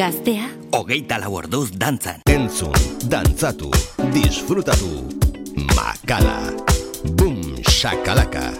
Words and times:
Gaztea 0.00 0.44
Ogeita 0.72 1.18
orduz 1.28 1.68
dantzan 1.76 2.20
Entzun, 2.30 2.72
dantzatu, 3.12 3.68
disfrutatu 4.16 4.88
Makala 5.76 6.40
Boom, 7.18 7.60
shakalaka 7.62 7.70
shakalaka 7.70 8.59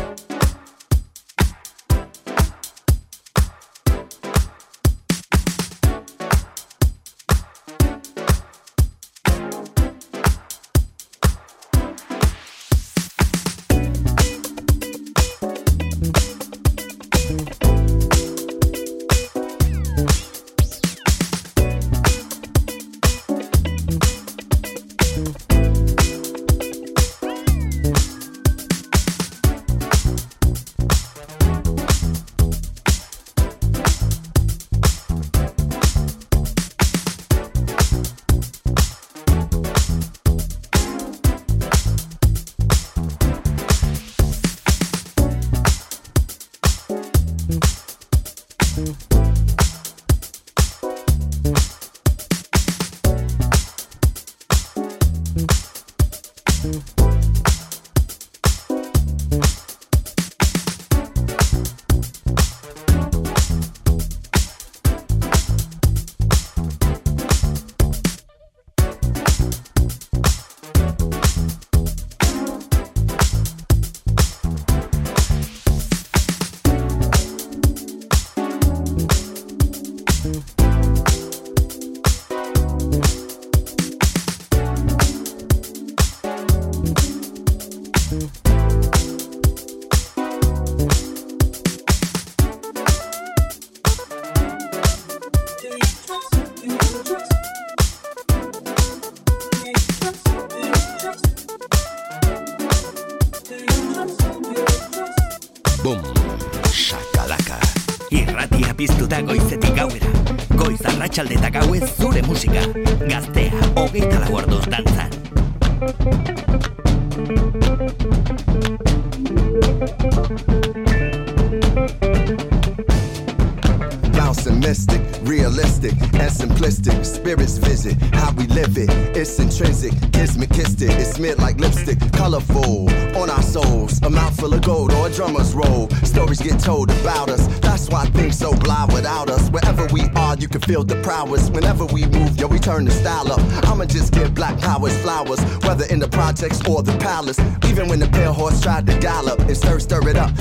can 140.51 140.61
feel 140.61 140.83
the 140.83 140.95
prowess. 141.01 141.49
Whenever 141.49 141.85
we 141.85 142.05
move, 142.07 142.37
yo, 142.39 142.47
we 142.47 142.59
turn 142.59 142.83
the 142.85 142.91
style 142.91 143.31
up. 143.31 143.39
I'ma 143.69 143.85
just 143.85 144.11
give 144.13 144.35
black 144.35 144.59
powers 144.59 144.95
flowers, 144.97 145.39
whether 145.65 145.85
in 145.85 145.99
the 145.99 146.07
projects 146.07 146.59
or 146.67 146.83
the 146.83 146.95
palace. 146.99 147.39
Even 147.67 147.87
when 147.87 147.99
the 147.99 148.07
pale 148.07 148.33
horse 148.33 148.59
tried 148.61 148.85
to 148.87 148.97
gallop 148.99 149.39
and 149.39 149.55
stir, 149.55 149.79
stir 149.79 150.07
it 150.09 150.17
up 150.17 150.31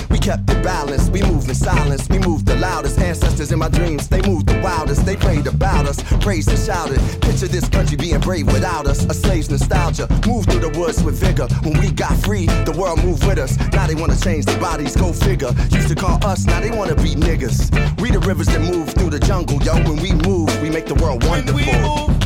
balance. 0.63 1.09
We 1.11 1.23
move 1.23 1.49
in 1.49 1.55
silence, 1.55 2.09
we 2.09 2.19
move 2.19 2.45
the 2.45 2.57
loudest. 2.57 2.99
Ancestors 2.99 3.53
in 3.53 3.59
my 3.59 3.69
dreams, 3.69 4.09
they 4.09 4.23
move 4.23 4.47
the 4.47 4.59
wildest. 4.61 5.05
They 5.07 5.17
prayed 5.17 5.47
about 5.47 5.87
us, 5.87 6.03
praised 6.23 6.49
and 6.49 6.59
shouted. 6.59 7.01
Picture 7.23 7.49
this 7.49 7.69
country 7.69 7.97
being 7.97 8.21
brave 8.21 8.47
without 8.47 8.87
us. 8.87 9.05
A 9.07 9.15
slave's 9.15 9.51
nostalgia. 9.51 10.07
Move 10.27 10.47
through 10.47 10.61
the 10.61 10.79
woods 10.79 11.03
with 11.03 11.19
vigor. 11.19 11.47
When 11.63 11.79
we 11.81 11.91
got 11.91 12.13
free, 12.25 12.47
the 12.47 12.73
world 12.77 13.03
moved 13.05 13.27
with 13.27 13.39
us. 13.39 13.57
Now 13.73 13.87
they 13.87 13.95
wanna 13.95 14.17
change 14.17 14.45
their 14.47 14.61
bodies, 14.61 14.97
go 14.97 15.13
figure. 15.13 15.53
Used 15.71 15.89
to 15.89 15.95
call 15.95 16.25
us, 16.25 16.45
now 16.47 16.61
they 16.61 16.71
wanna 16.71 16.95
be 16.97 17.15
niggas. 17.15 17.59
We 18.01 18.11
the 18.11 18.21
rivers 18.21 18.47
that 18.49 18.61
move 18.61 18.91
through 18.95 19.11
the 19.11 19.21
jungle, 19.21 19.63
yo. 19.63 19.75
When 19.81 19.97
we 19.97 20.13
move, 20.13 20.49
we 20.63 20.71
make 20.71 20.87
the 20.87 20.95
world 20.97 21.25
wonderful. 21.25 22.20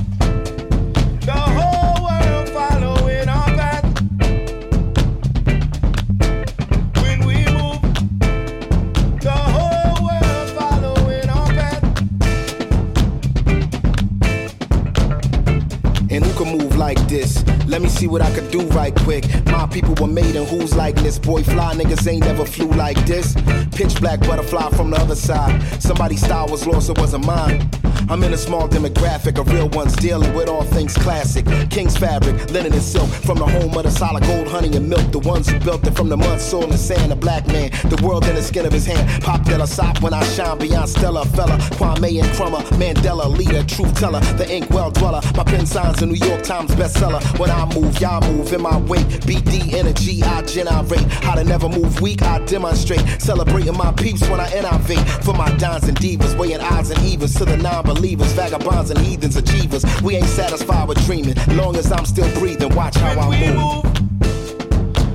like 16.94 17.08
this. 17.08 17.42
Let 17.66 17.82
me 17.82 17.88
see 17.88 18.06
what 18.06 18.22
I 18.22 18.30
could 18.34 18.50
do 18.50 18.62
right 18.68 18.94
quick. 18.94 19.24
My 19.46 19.66
people 19.66 19.94
were 20.00 20.12
made 20.12 20.34
in 20.34 20.46
who's 20.46 20.74
like 20.74 20.94
this. 20.96 21.18
Boy, 21.18 21.42
fly 21.42 21.74
niggas 21.74 22.06
ain't 22.08 22.24
never 22.24 22.44
flew 22.44 22.70
like 22.72 22.96
this. 23.06 23.34
Pitch 23.72 24.00
black 24.00 24.20
butterfly 24.20 24.70
from 24.70 24.90
the 24.90 24.96
other 25.00 25.16
side. 25.16 25.60
Somebody's 25.82 26.20
style 26.22 26.46
was 26.48 26.66
lost, 26.66 26.90
it 26.90 26.98
wasn't 26.98 27.26
mine. 27.26 27.68
I'm 28.10 28.22
in 28.22 28.34
a 28.34 28.36
small 28.36 28.68
demographic 28.68 29.38
of 29.40 29.50
real 29.50 29.68
ones 29.70 29.96
dealing 29.96 30.32
with 30.34 30.46
all 30.46 30.62
things 30.62 30.92
classic. 30.94 31.46
King's 31.70 31.96
fabric, 31.96 32.36
linen 32.50 32.72
and 32.74 32.82
silk, 32.82 33.08
from 33.08 33.38
the 33.38 33.46
home 33.46 33.74
of 33.78 33.82
the 33.84 33.90
solid 33.90 34.22
gold, 34.24 34.46
honey 34.46 34.76
and 34.76 34.88
milk. 34.90 35.10
The 35.10 35.20
ones 35.20 35.48
who 35.48 35.58
built 35.58 35.86
it 35.86 35.92
from 35.92 36.10
the 36.10 36.16
mud, 36.16 36.38
soil 36.40 36.64
and 36.64 36.78
sand. 36.78 37.12
A 37.12 37.16
black 37.16 37.46
man, 37.46 37.70
the 37.88 37.98
world 38.06 38.26
in 38.26 38.34
the 38.34 38.42
skin 38.42 38.66
of 38.66 38.72
his 38.74 38.84
hand. 38.84 39.22
Pop 39.22 39.44
that 39.46 39.60
a 39.62 39.66
sock 39.66 39.98
when 40.02 40.12
I 40.12 40.22
shine 40.24 40.58
beyond 40.58 40.90
Stella, 40.90 41.24
fella. 41.24 41.56
Kwame 41.78 42.18
and 42.22 42.28
Crummer, 42.36 42.58
Mandela, 42.78 43.26
leader, 43.34 43.64
truth 43.64 43.98
teller, 43.98 44.20
the 44.36 44.52
ink 44.54 44.68
well 44.70 44.90
dweller. 44.90 45.22
My 45.34 45.42
pen 45.44 45.64
signs 45.64 46.02
a 46.02 46.06
New 46.06 46.26
York 46.28 46.42
Times 46.42 46.72
bestseller. 46.72 47.20
When 47.38 47.50
I 47.50 47.64
move, 47.74 47.98
y'all 48.00 48.20
move 48.32 48.52
in 48.52 48.60
my 48.60 48.76
wake. 48.82 49.06
BD 49.24 49.72
energy, 49.72 50.22
I 50.22 50.42
generate. 50.42 51.00
How 51.24 51.34
to 51.36 51.42
never 51.44 51.70
move 51.70 52.02
weak, 52.02 52.22
I 52.22 52.38
demonstrate. 52.44 53.00
Celebrating 53.18 53.76
my 53.78 53.92
peeps 53.92 54.28
when 54.28 54.40
I 54.40 54.52
innovate. 54.54 55.08
For 55.24 55.32
my 55.32 55.48
dons 55.56 55.84
and 55.84 55.96
divas, 55.96 56.36
weighing 56.38 56.60
odds 56.60 56.90
and 56.90 57.02
evens 57.02 57.32
to 57.36 57.46
the 57.46 57.56
non 57.56 57.93
unbelievers, 57.94 58.32
vagabonds 58.32 58.90
and 58.90 58.98
heathens, 59.00 59.36
achievers. 59.36 59.84
We 60.02 60.16
ain't 60.16 60.26
satisfied 60.26 60.88
with 60.88 61.04
dreaming. 61.06 61.36
Long 61.56 61.76
as 61.76 61.90
I'm 61.92 62.04
still 62.04 62.30
breathing, 62.40 62.74
watch 62.74 62.96
how 62.96 63.20
I 63.20 63.28
move. 63.52 63.84
move. 63.84 63.94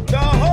The 0.08 0.49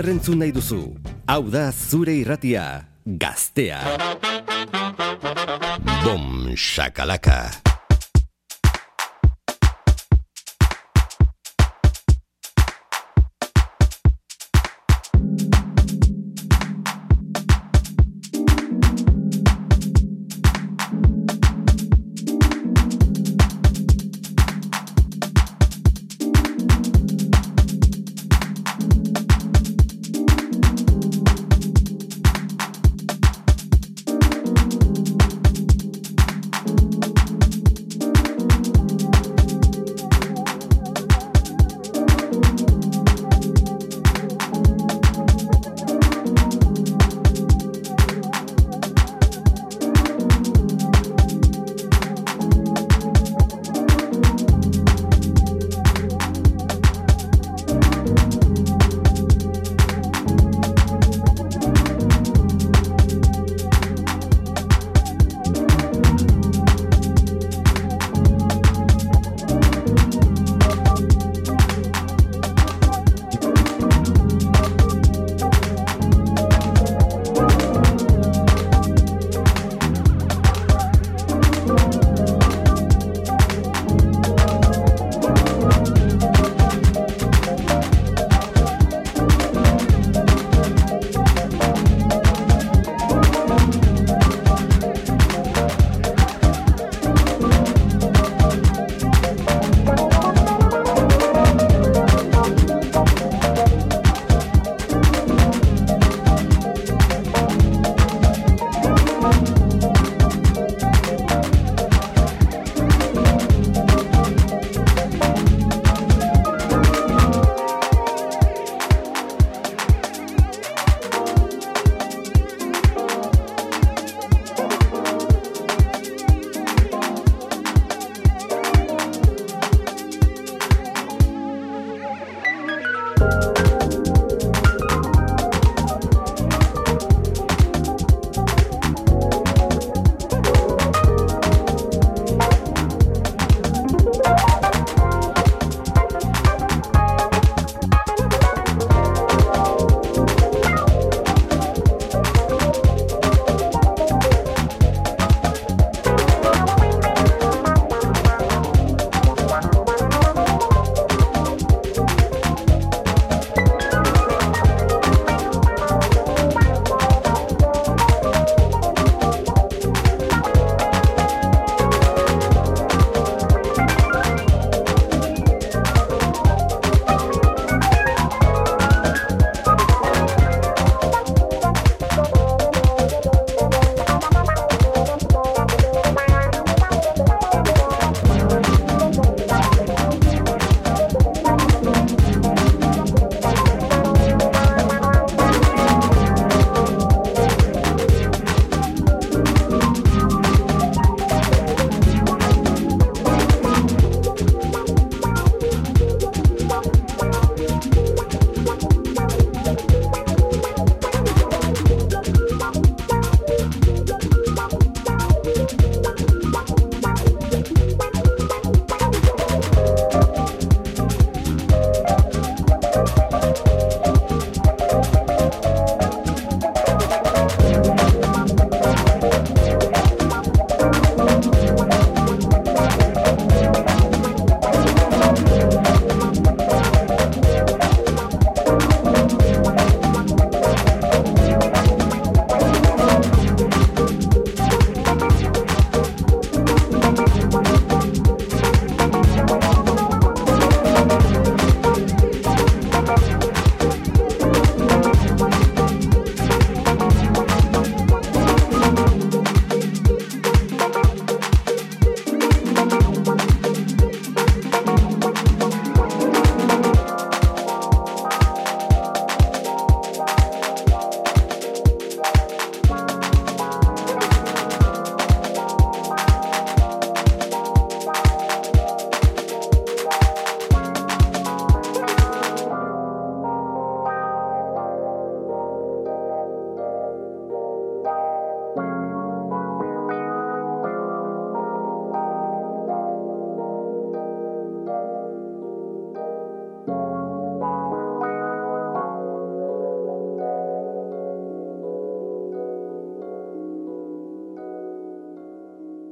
zerrentzun 0.00 0.38
nahi 0.40 0.52
duzu. 0.54 0.78
Hau 1.28 1.42
da 1.52 1.68
zure 1.76 2.14
irratia, 2.22 2.64
gaztea. 3.24 3.80
Bom 6.04 6.56
shakalaka. 6.56 6.56
shakalaka. 6.56 7.69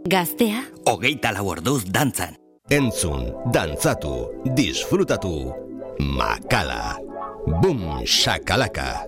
Gaztea 0.08 0.62
Ogeita 0.84 1.30
la 1.32 1.42
dantzan 1.92 2.34
Entzun, 2.70 3.32
dantzatu, 3.52 4.40
disfrutatu 4.54 5.52
Makala 5.98 6.96
Bum, 7.60 8.00
shakalaka 8.04 9.07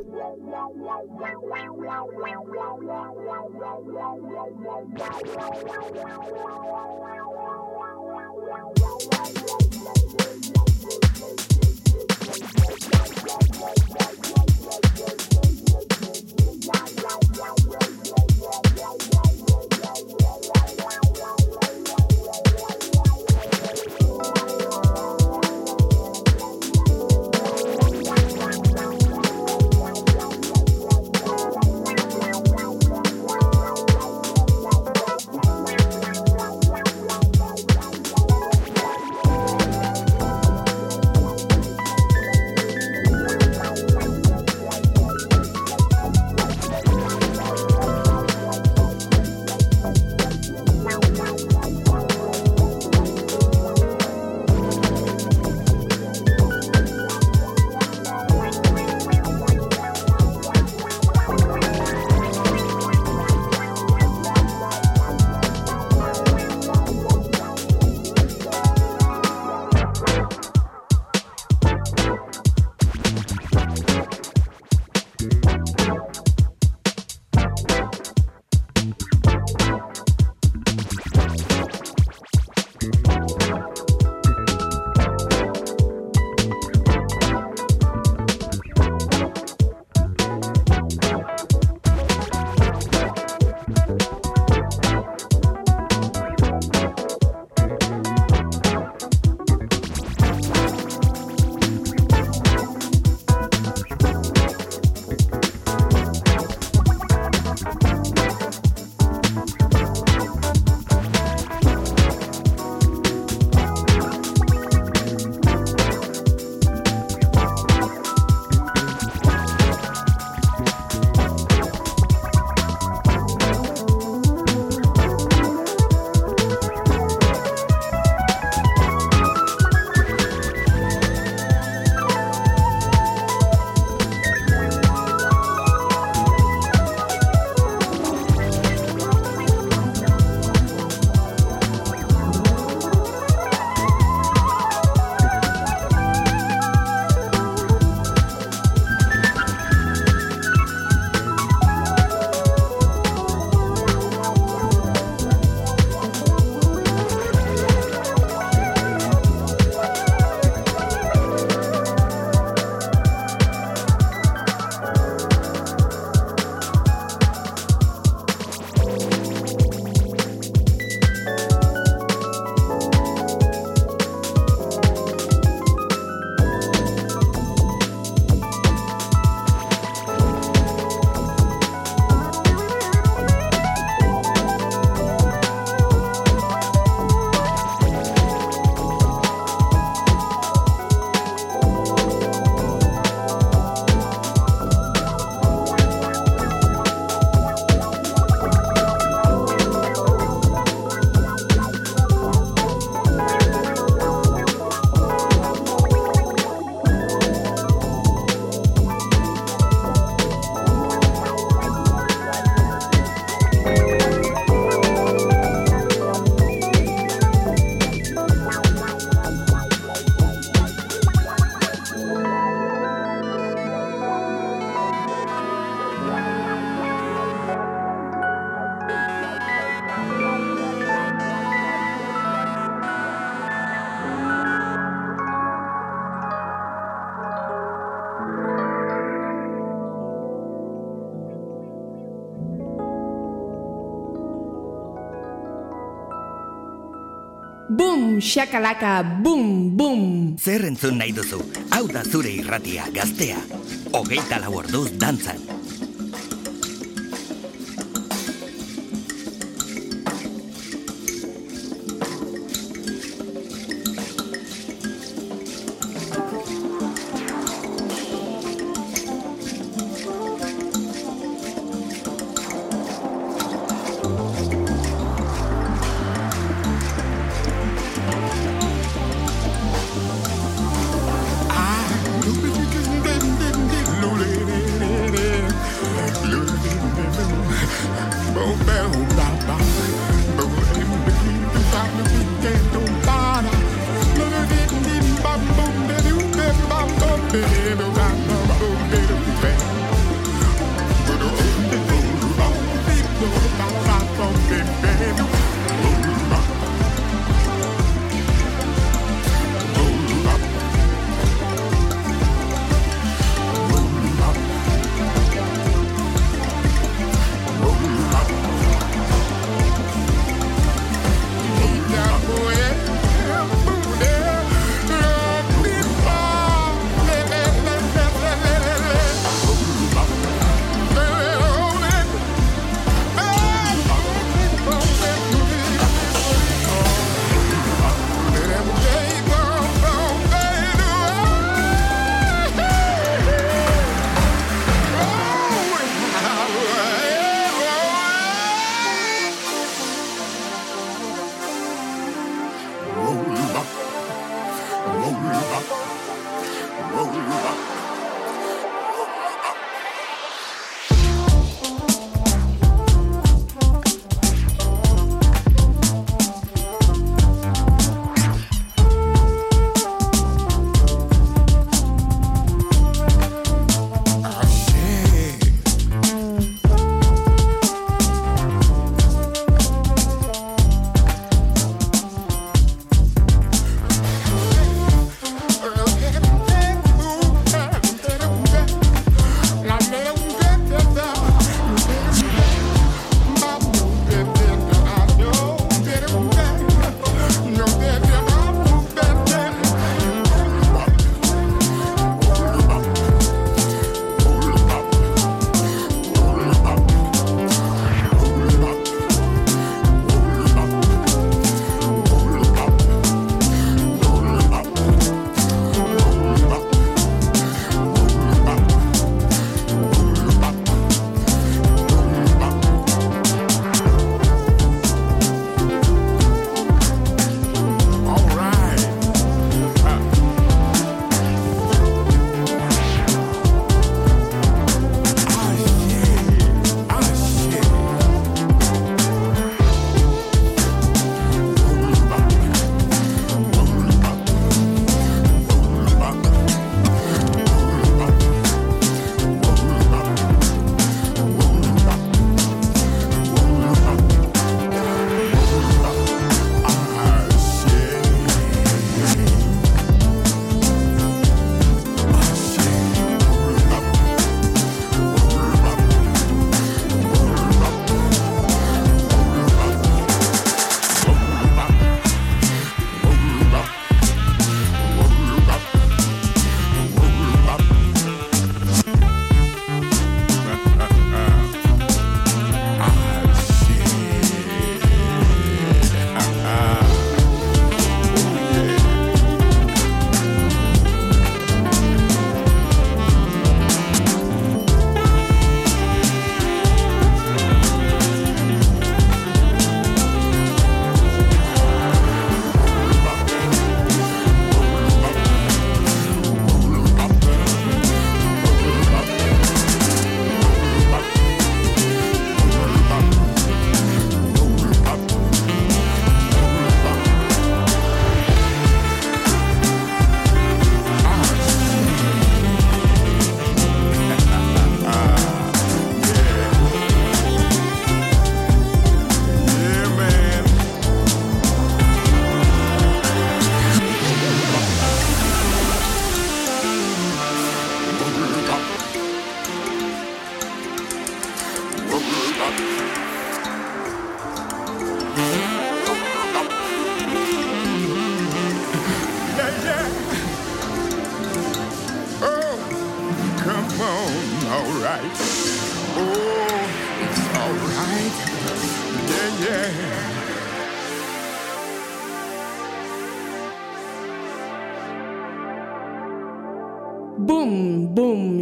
Xakalaka 248.31 248.93
bum, 249.25 249.75
bum. 249.75 250.37
Zer 250.39 250.63
entzun 250.69 251.01
nahi 251.03 251.11
duzu, 251.17 251.41
hau 251.75 251.83
da 251.91 252.05
zure 252.13 252.31
irratia, 252.37 252.87
gaztea. 252.95 253.43
Ogeita 253.91 254.39
la 254.45 254.53
orduz 254.55 254.87
danzan. 255.03 255.50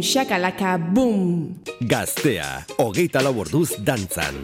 shakalaka 0.09 0.71
boom! 0.93 1.61
Gaztea, 1.91 2.49
hogeita 2.81 3.21
lau 3.25 3.45
dantzan. 3.85 4.43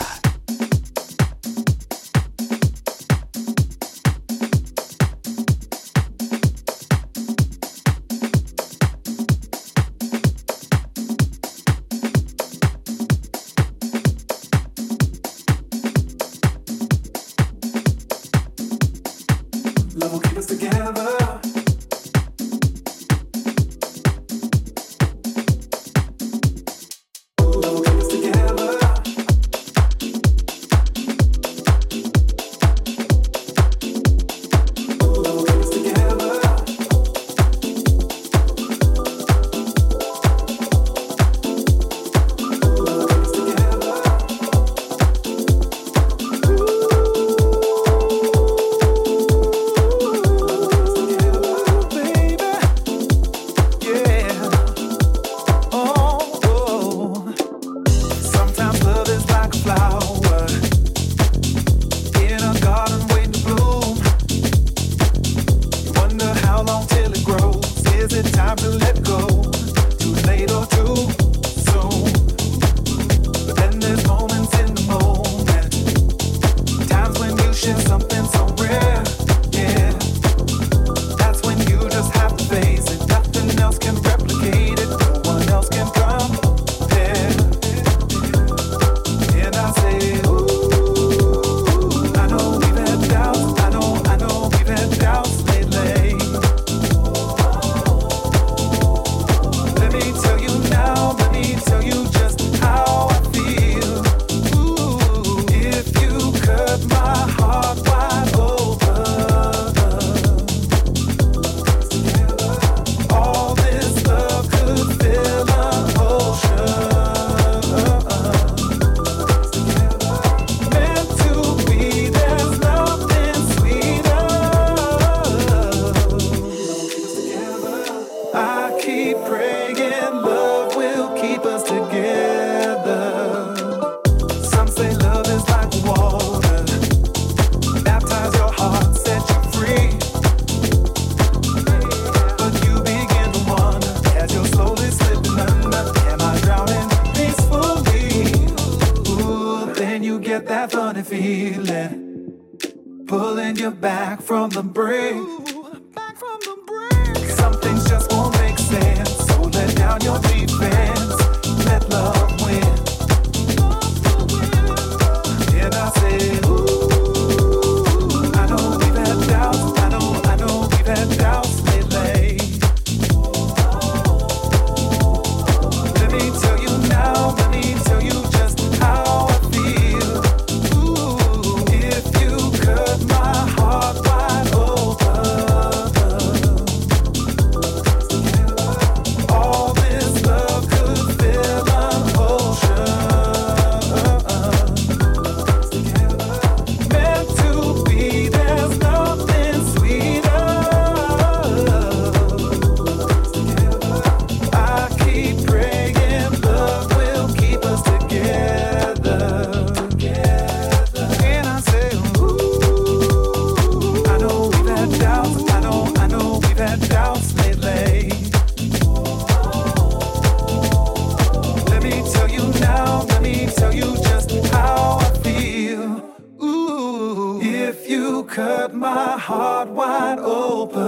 heart 229.32 229.68
wide 229.68 230.18
open. 230.18 230.82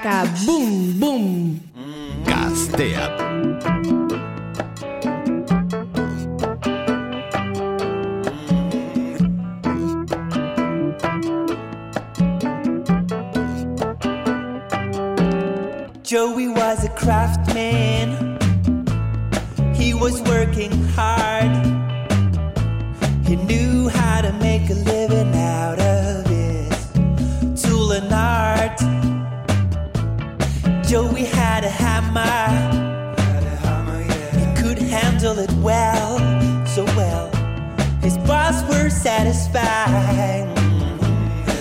Matraca, 0.03 0.26
boom, 0.44 0.98
boom. 0.98 1.61
Castea. 2.24 3.09
Joey 16.03 16.48
was 16.48 16.84
a 16.84 16.88
craftsman. 16.90 18.38
He 19.74 19.94
was 19.94 20.20
working 20.22 20.72
hard. 20.94 21.50
He 23.26 23.36
knew 23.36 23.72
handle 35.35 35.43
it 35.45 35.53
well, 35.64 36.18
so 36.66 36.85
well. 36.97 37.30
His 38.01 38.16
boss 38.18 38.62
were 38.68 38.89
satisfied, 38.91 40.49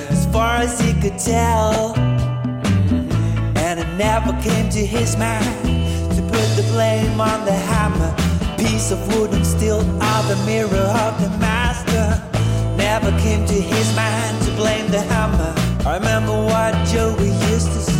as 0.09 0.25
far 0.31 0.57
as 0.61 0.79
he 0.79 0.93
could 0.99 1.17
tell. 1.19 1.93
And 3.55 3.79
it 3.79 3.87
never 3.97 4.33
came 4.41 4.69
to 4.69 4.85
his 4.85 5.15
mind 5.17 5.45
to 6.15 6.21
put 6.23 6.47
the 6.55 6.65
blame 6.71 7.19
on 7.21 7.45
the 7.45 7.53
hammer, 7.53 8.13
piece 8.57 8.91
of 8.91 8.99
wood 9.15 9.31
and 9.33 9.45
steel, 9.45 9.79
are 10.01 10.23
the 10.23 10.41
mirror 10.45 10.87
of 10.99 11.21
the 11.21 11.29
master. 11.37 12.23
Never 12.77 13.11
came 13.21 13.45
to 13.45 13.53
his 13.53 13.95
mind 13.95 14.41
to 14.43 14.51
blame 14.51 14.87
the 14.91 15.01
hammer. 15.01 15.53
I 15.85 15.95
remember 15.97 16.33
what 16.45 16.73
Joey 16.87 17.29
used 17.51 17.67
to 17.67 17.79
say. 17.81 17.90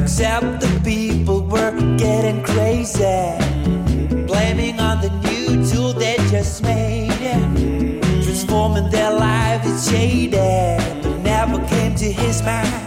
Except 0.00 0.60
the 0.60 0.70
people 0.84 1.42
were 1.46 1.72
getting 1.98 2.42
crazy, 2.42 3.36
blaming 4.26 4.78
on 4.80 5.00
the 5.00 5.10
new 5.26 5.64
tool 5.68 5.92
they 5.92 6.16
just 6.30 6.62
made. 6.62 7.08
Transforming 8.24 8.90
their 8.90 9.12
lives 9.12 9.66
is 9.66 9.90
shaded, 9.90 10.80
but 11.02 11.18
never 11.18 11.58
came 11.68 11.94
to 11.94 12.04
his 12.12 12.42
mind 12.42 12.84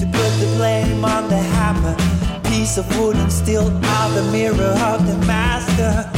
to 0.00 0.06
put 0.16 0.30
the 0.42 0.52
blame 0.56 1.04
on 1.04 1.28
the 1.28 1.36
hammer. 1.56 1.96
Piece 2.44 2.76
of 2.78 2.86
wood 2.98 3.16
and 3.16 3.32
steel 3.32 3.66
are 3.68 4.10
the 4.10 4.24
mirror 4.30 4.74
of 4.90 5.06
the 5.06 5.16
master 5.26 6.10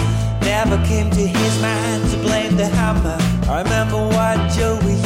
never 0.43 0.77
came 0.89 1.09
to 1.11 1.21
his 1.25 1.63
mind 1.63 2.03
to 2.11 2.17
blame 2.19 2.57
the 2.57 2.67
hammer. 2.67 3.17
I 3.49 3.63
remember 3.63 3.97
what 3.97 4.39
Joey 4.53 4.97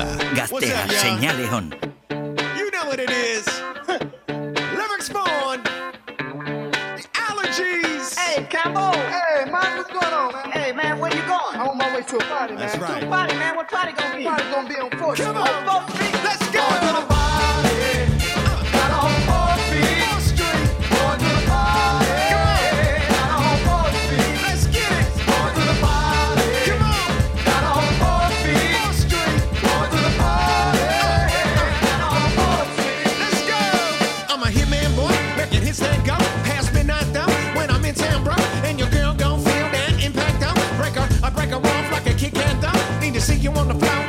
Gastera. 0.00 0.34
Gastera, 0.34 0.84
up, 0.84 0.90
Señal 0.90 1.36
León. 1.36 1.74
You 2.58 2.70
know 2.70 2.86
what 2.86 3.00
it 3.00 3.10
is. 3.10 3.46
Lyrics 4.28 5.10
born. 5.10 5.60
The 6.96 7.06
allergies. 7.12 8.16
Hey, 8.16 8.44
Cambo. 8.44 8.92
Hey, 8.94 9.44
man, 9.50 9.76
what's 9.76 9.90
going 9.92 10.12
on, 10.14 10.32
man? 10.32 10.50
Hey, 10.52 10.72
man, 10.72 10.98
where 10.98 11.14
you 11.14 11.22
going? 11.22 11.54
I'm 11.54 11.68
on 11.68 11.78
my 11.78 11.94
way 11.94 12.02
to 12.02 12.16
a 12.16 12.20
party, 12.22 12.56
That's 12.56 12.74
man. 12.78 12.82
Right. 12.84 13.00
To 13.02 13.06
a 13.06 13.10
party, 13.10 13.34
man. 13.36 13.56
What 13.56 13.68
party 13.68 13.92
gonna 13.92 14.16
be? 14.16 14.24
Party 14.24 14.44
gonna 14.50 14.68
be 14.68 14.76
on 14.76 14.90
4th. 14.90 15.16
Come 15.16 15.36
on. 15.36 15.68
On 15.68 15.86
Let's 16.24 16.39
you 43.42 43.50
want 43.52 43.68
the 43.68 43.74
fly. 43.78 43.99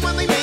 when 0.00 0.16
they 0.16 0.26
make 0.26 0.41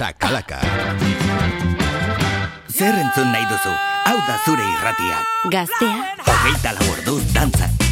Shakalaka. 0.00 0.56
Zer 2.72 2.94
entzun 2.96 3.28
nahi 3.34 3.44
duzu? 3.50 3.74
Hau 4.06 4.16
da 4.30 4.38
zure 4.46 4.64
irratia. 4.72 5.20
Gaztea. 5.50 6.14
Hogeita 6.24 6.72
laborduz 6.78 7.20
dantzat. 7.36 7.88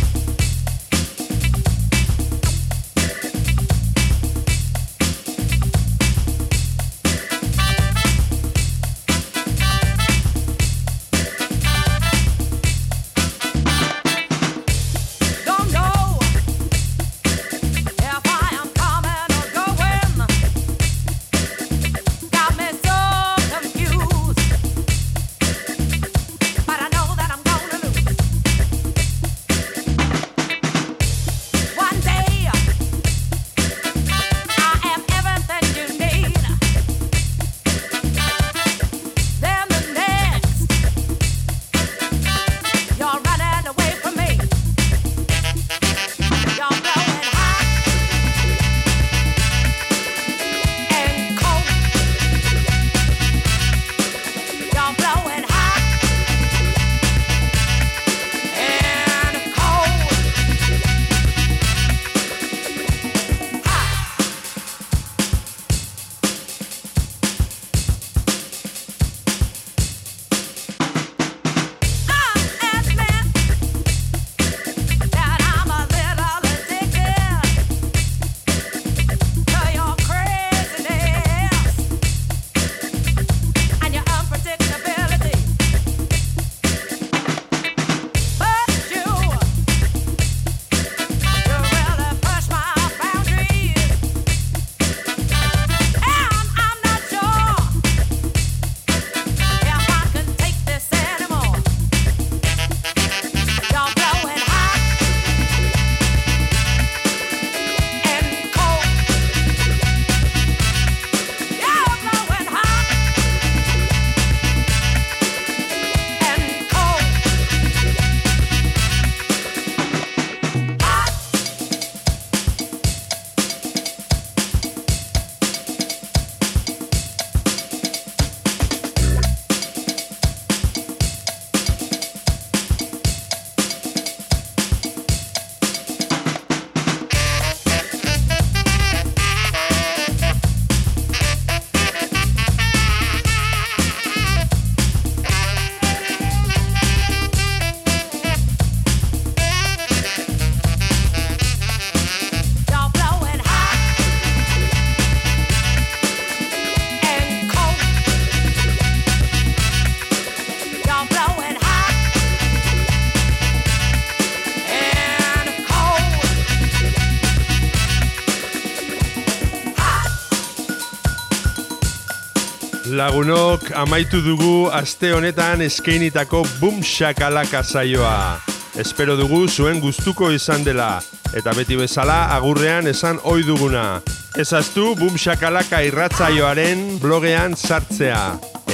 Lagunok, 173.09 173.71
amaitu 173.73 174.21
dugu 174.21 174.69
aste 174.71 175.09
honetan 175.17 175.63
eskeinitako 175.65 176.43
bumxakalaka 176.61 177.63
zaioa. 177.65 178.37
Espero 178.77 179.15
dugu 179.17 179.47
zuen 179.49 179.79
gustuko 179.81 180.29
izan 180.35 180.61
dela, 180.67 180.99
eta 181.33 181.55
beti 181.57 181.73
bezala 181.81 182.19
agurrean 182.37 182.85
esan 182.93 183.17
ohi 183.25 183.47
duguna. 183.49 184.03
Ezaztu 184.37 184.91
bumxakalaka 185.01 185.81
irratzaioaren 185.89 186.99
blogean 187.01 187.57
sartzea. 187.57 188.21